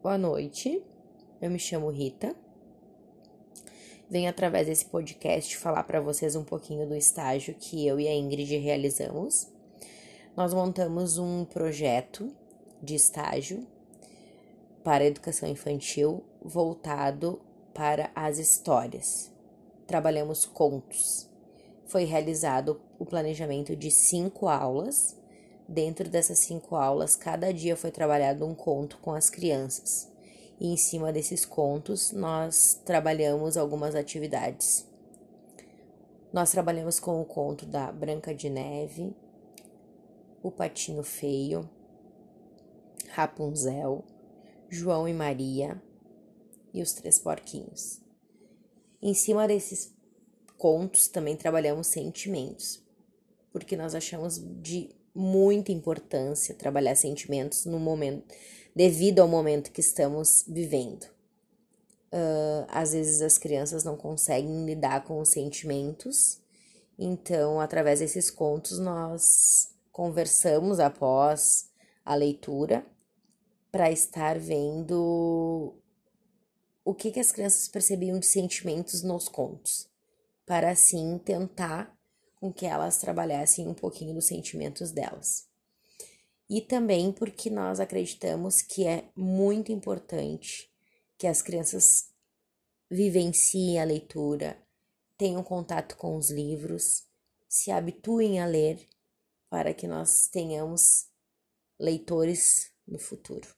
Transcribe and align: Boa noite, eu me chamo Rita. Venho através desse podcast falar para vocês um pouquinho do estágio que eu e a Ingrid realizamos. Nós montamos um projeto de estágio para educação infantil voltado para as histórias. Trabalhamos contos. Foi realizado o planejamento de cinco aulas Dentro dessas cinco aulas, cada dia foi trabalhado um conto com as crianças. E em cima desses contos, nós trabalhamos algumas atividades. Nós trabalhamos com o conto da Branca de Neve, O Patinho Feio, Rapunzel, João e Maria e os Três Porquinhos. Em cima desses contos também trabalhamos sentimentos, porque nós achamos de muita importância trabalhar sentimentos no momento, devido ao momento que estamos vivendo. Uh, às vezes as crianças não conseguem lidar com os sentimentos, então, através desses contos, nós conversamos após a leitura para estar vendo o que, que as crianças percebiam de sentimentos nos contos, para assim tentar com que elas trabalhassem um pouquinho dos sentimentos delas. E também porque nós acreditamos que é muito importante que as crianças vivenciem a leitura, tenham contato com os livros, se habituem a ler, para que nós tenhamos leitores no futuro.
Boa 0.00 0.16
noite, 0.16 0.80
eu 1.42 1.50
me 1.50 1.58
chamo 1.58 1.90
Rita. 1.90 2.32
Venho 4.08 4.30
através 4.30 4.68
desse 4.68 4.84
podcast 4.84 5.56
falar 5.56 5.82
para 5.82 6.00
vocês 6.00 6.36
um 6.36 6.44
pouquinho 6.44 6.86
do 6.86 6.94
estágio 6.94 7.52
que 7.58 7.84
eu 7.84 7.98
e 7.98 8.06
a 8.06 8.14
Ingrid 8.14 8.58
realizamos. 8.58 9.52
Nós 10.36 10.54
montamos 10.54 11.18
um 11.18 11.44
projeto 11.44 12.32
de 12.80 12.94
estágio 12.94 13.66
para 14.84 15.04
educação 15.04 15.48
infantil 15.48 16.22
voltado 16.40 17.40
para 17.74 18.12
as 18.14 18.38
histórias. 18.38 19.32
Trabalhamos 19.84 20.46
contos. 20.46 21.28
Foi 21.86 22.04
realizado 22.04 22.80
o 23.00 23.04
planejamento 23.04 23.74
de 23.74 23.90
cinco 23.90 24.46
aulas 24.46 25.18
Dentro 25.68 26.08
dessas 26.08 26.38
cinco 26.38 26.76
aulas, 26.76 27.14
cada 27.14 27.52
dia 27.52 27.76
foi 27.76 27.90
trabalhado 27.90 28.46
um 28.46 28.54
conto 28.54 28.96
com 29.02 29.12
as 29.12 29.28
crianças. 29.28 30.10
E 30.58 30.72
em 30.72 30.76
cima 30.78 31.12
desses 31.12 31.44
contos, 31.44 32.10
nós 32.10 32.80
trabalhamos 32.86 33.58
algumas 33.58 33.94
atividades. 33.94 34.88
Nós 36.32 36.50
trabalhamos 36.50 36.98
com 36.98 37.20
o 37.20 37.24
conto 37.24 37.66
da 37.66 37.92
Branca 37.92 38.34
de 38.34 38.48
Neve, 38.48 39.14
O 40.42 40.50
Patinho 40.50 41.02
Feio, 41.02 41.68
Rapunzel, 43.10 44.02
João 44.70 45.06
e 45.06 45.12
Maria 45.12 45.82
e 46.72 46.80
os 46.80 46.94
Três 46.94 47.18
Porquinhos. 47.18 48.00
Em 49.02 49.12
cima 49.12 49.46
desses 49.46 49.94
contos 50.56 51.08
também 51.08 51.36
trabalhamos 51.36 51.88
sentimentos, 51.88 52.82
porque 53.52 53.76
nós 53.76 53.94
achamos 53.94 54.38
de 54.62 54.97
muita 55.14 55.72
importância 55.72 56.54
trabalhar 56.54 56.94
sentimentos 56.94 57.64
no 57.64 57.78
momento, 57.78 58.34
devido 58.74 59.20
ao 59.20 59.28
momento 59.28 59.72
que 59.72 59.80
estamos 59.80 60.44
vivendo. 60.46 61.04
Uh, 62.12 62.64
às 62.68 62.92
vezes 62.92 63.20
as 63.20 63.36
crianças 63.36 63.84
não 63.84 63.96
conseguem 63.96 64.64
lidar 64.64 65.04
com 65.04 65.20
os 65.20 65.28
sentimentos, 65.28 66.40
então, 66.98 67.60
através 67.60 68.00
desses 68.00 68.30
contos, 68.30 68.78
nós 68.78 69.72
conversamos 69.92 70.80
após 70.80 71.70
a 72.04 72.14
leitura 72.14 72.84
para 73.70 73.90
estar 73.90 74.38
vendo 74.38 75.76
o 76.84 76.94
que, 76.94 77.10
que 77.10 77.20
as 77.20 77.30
crianças 77.30 77.68
percebiam 77.68 78.18
de 78.18 78.26
sentimentos 78.26 79.02
nos 79.02 79.28
contos, 79.28 79.88
para 80.46 80.70
assim 80.70 81.18
tentar 81.18 81.97
com 82.40 82.52
que 82.52 82.66
elas 82.66 82.98
trabalhassem 82.98 83.66
um 83.66 83.74
pouquinho 83.74 84.14
dos 84.14 84.26
sentimentos 84.26 84.90
delas. 84.92 85.46
E 86.48 86.60
também 86.60 87.12
porque 87.12 87.50
nós 87.50 87.80
acreditamos 87.80 88.62
que 88.62 88.86
é 88.86 89.10
muito 89.14 89.70
importante 89.72 90.70
que 91.18 91.26
as 91.26 91.42
crianças 91.42 92.10
vivenciem 92.90 93.80
a 93.80 93.84
leitura, 93.84 94.56
tenham 95.16 95.42
contato 95.42 95.96
com 95.96 96.16
os 96.16 96.30
livros, 96.30 97.04
se 97.48 97.70
habituem 97.70 98.40
a 98.40 98.46
ler, 98.46 98.88
para 99.50 99.74
que 99.74 99.86
nós 99.86 100.28
tenhamos 100.30 101.08
leitores 101.78 102.70
no 102.86 102.98
futuro. 102.98 103.57